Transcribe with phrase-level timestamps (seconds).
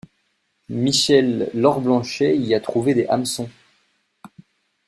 [0.69, 3.51] Michel Lorblanchet y a trouvé des hameçons.